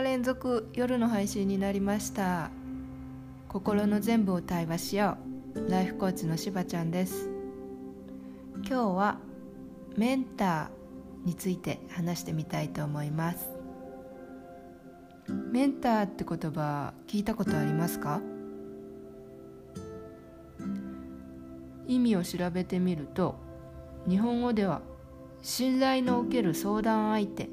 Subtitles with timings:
[0.00, 2.50] 連続夜の配信になりました。
[3.48, 5.18] 心の全部を対話しよ
[5.54, 5.70] う。
[5.70, 7.28] ライフコーチのしばちゃんです。
[8.66, 9.18] 今日は
[9.96, 13.50] メンターについて話してみたいと思います。
[15.28, 18.20] メンターって言葉聞いたことありますか？
[21.86, 23.34] 意味を調べてみると
[24.08, 24.80] 日本語では
[25.42, 27.50] 信頼のおける相談相手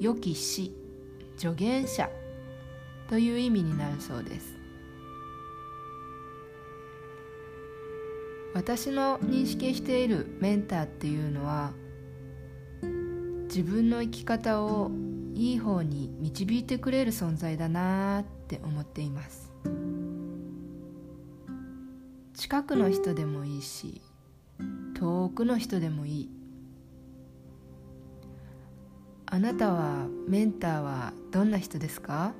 [0.00, 0.72] 良き師
[1.38, 2.10] 助言者
[3.08, 4.58] という意味になるそうです。
[8.54, 11.72] 私の認識しているメンターっていうのは
[13.44, 14.90] 自分の生き方を
[15.34, 19.52] いい方に導いてくれる存在だなって思っています。
[22.34, 24.00] 近くの人でもいいし
[24.94, 26.37] 遠くの人でもいい。
[29.30, 32.32] あなたはメンターはどんな人ですか？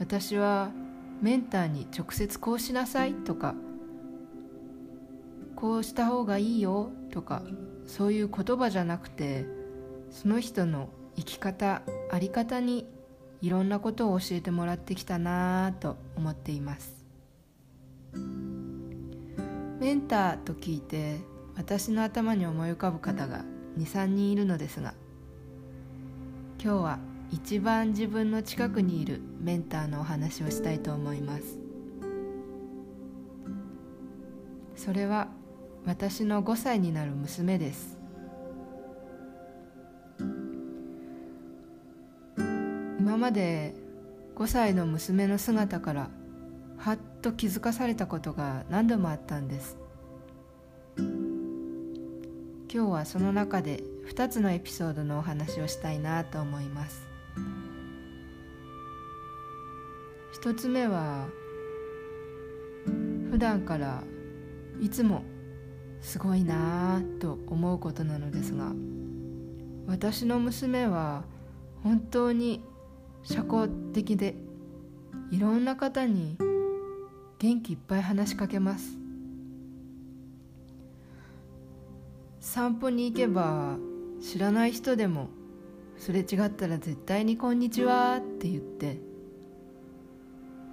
[0.00, 0.72] 私は
[1.22, 3.54] メンターに直接こうしなさいとか
[5.54, 7.42] こうした方がいいよとか
[7.86, 9.46] そういう言葉じゃなくて
[10.10, 12.84] その人の生き方あり方に
[13.42, 17.04] いろんなことを教えてもらってきたなと思っています。
[19.78, 21.20] メンターと聞いて
[21.60, 23.44] 私の頭に思い浮かぶ方が
[23.78, 24.94] 23人いるのですが
[26.58, 26.98] 今日は
[27.30, 31.58] 一番自分の近くにいるメンターのお話をしたいと思います。
[34.74, 35.28] それは
[35.84, 37.98] 私の5歳になる娘です。
[42.98, 43.74] 今まで
[44.34, 46.10] 5歳の娘の姿から
[46.78, 49.76] はっと気づかされたことが何度もあったんです。
[52.72, 53.82] 今日はその中で
[54.14, 57.02] 2つのエピソードのお話をしたいなと思います。
[60.40, 61.26] 1つ目は
[63.32, 64.04] 普段から
[64.80, 65.24] いつも
[66.00, 68.72] すごいなぁと思うことなのですが
[69.86, 71.24] 私の娘は
[71.82, 72.62] 本当に
[73.24, 74.36] 社交的で
[75.32, 76.38] いろんな方に
[77.40, 78.99] 元気いっぱい話しかけます。
[82.52, 83.76] 散歩に行けば
[84.20, 85.28] 知らない人でも
[85.96, 88.98] すれ違ったら絶対に「こんにちは」って言って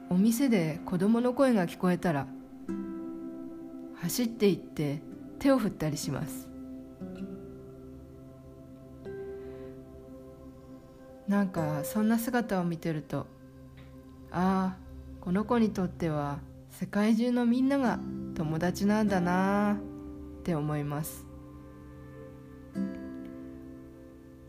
[0.10, 2.26] お店で子供の声が聞こえたら
[3.94, 5.04] 走って行って
[5.38, 6.50] 手を振ったりします。
[11.28, 13.28] なんかそんな姿を見てると
[14.32, 14.78] ああ
[15.22, 16.40] この子にとっては
[16.72, 18.00] 世界中のみんなが
[18.34, 19.78] 友達なんだな
[20.40, 21.27] って思います。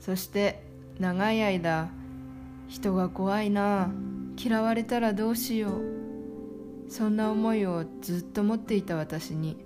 [0.08, 0.62] そして
[0.98, 1.90] 長い間
[2.66, 3.90] 人が怖いな
[4.38, 6.90] 嫌われたらどうしよう。
[6.90, 9.58] そんな思いをずっと持っていた私に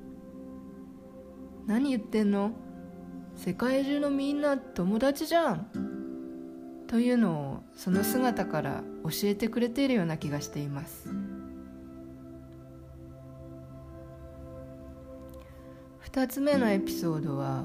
[1.69, 2.51] 何言ってんの？
[3.37, 5.69] 世界中のみんな友達じゃん。
[6.89, 11.09] というのをその姿から教えてくれているような気がしています。
[16.11, 17.63] 2つ目のエピソードは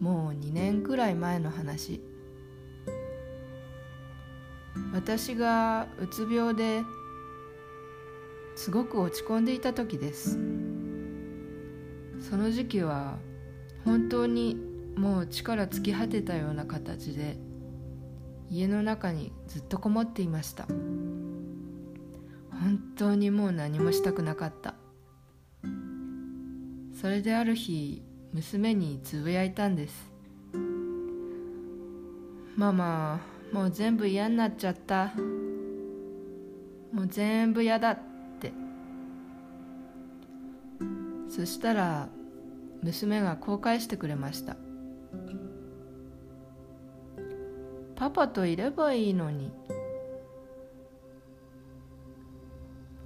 [0.00, 2.02] もう2年くらい前の話。
[4.96, 6.82] 私がうつ病で
[8.54, 10.38] すごく落ち込んでいた時です。
[12.18, 13.18] その時期は
[13.84, 14.56] 本当に
[14.96, 17.36] もう力尽き果てたような形で
[18.48, 20.64] 家の中にずっとこもっていました。
[22.50, 24.76] 本当にもう何もしたくなかった。
[26.98, 28.02] それである日
[28.32, 30.10] 娘につぶやいたんです
[32.56, 35.12] ママもう全部嫌になっちゃった。
[36.92, 37.98] もう全部嫌だっ
[38.40, 38.52] て。
[41.28, 42.08] そしたら
[42.82, 44.56] 娘がこう返してくれました。
[47.96, 49.52] パパといればいいのに。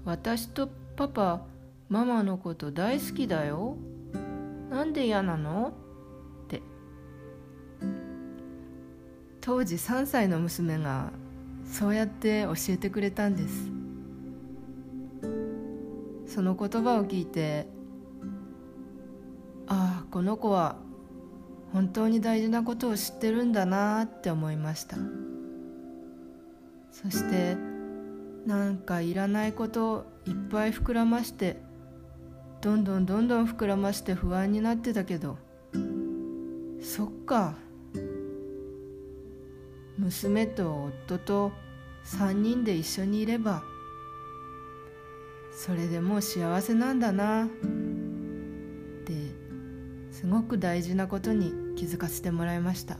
[0.04, 1.42] 私とパパ
[1.88, 3.76] ママのこと大好きだよ。
[4.70, 5.72] なんで嫌なの？
[9.40, 11.10] 当時3歳の娘が
[11.64, 13.70] そうやって教えてくれたんです。
[16.26, 17.66] その言葉を聞いて
[19.66, 20.76] ああこの子は
[21.72, 24.96] 本当に大事なことを知ってるんだなって思いました。
[26.92, 27.56] そして
[28.46, 31.60] なんかいらないことをいっぱい膨らまして
[32.60, 35.38] どんどんどんどん膨らまして不安になってたけど
[36.82, 37.54] そっか
[40.00, 41.52] 娘と夫と
[42.06, 43.62] 3人で一緒にいれば
[45.52, 49.12] それでもう幸せなんだなって
[50.10, 52.96] すごく大事なことに気づかせてもらいました。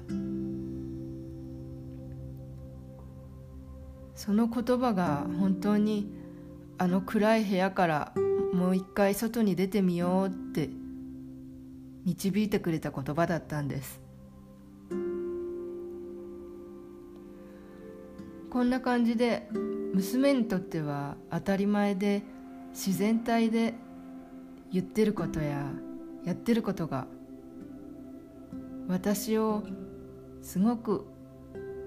[4.14, 6.12] その言葉が本当に
[6.76, 8.12] あの暗い部屋から
[8.52, 10.69] もう一回外に出てみようって
[12.05, 14.10] 導いてくれた言葉だったんです。
[18.50, 19.49] こんな感じで
[19.94, 22.25] 娘にとっては当たり前で
[22.73, 23.75] 自然体で
[24.73, 25.64] 言ってることや
[26.25, 27.06] やってることが
[28.88, 29.62] 私を
[30.43, 31.06] すごく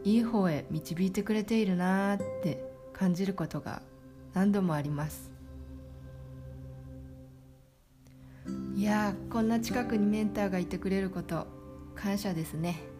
[0.05, 2.63] いい方へ導いてくれているなって
[2.93, 3.81] 感じることが
[4.33, 5.31] 何度もあります。
[8.75, 11.47] いやこんな近くにメンターがいてくれること
[11.95, 12.92] 感謝ですね。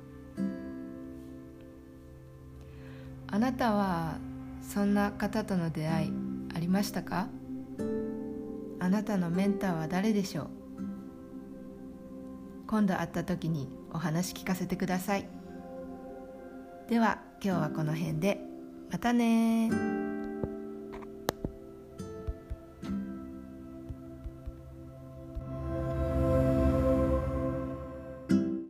[3.33, 4.19] あなたは
[4.61, 6.13] そんな方との出会い
[6.55, 7.29] ありましたか？
[8.79, 10.49] あなたのメンターは誰でしょう？
[12.67, 15.27] 今度会った時にお話聞かせてください。
[16.87, 18.39] では今日はこの辺で。
[18.91, 20.02] またね